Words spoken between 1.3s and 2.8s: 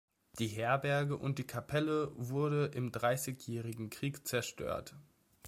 die Kapelle wurde